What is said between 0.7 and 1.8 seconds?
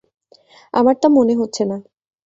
আমার তা মনে হচ্ছে না।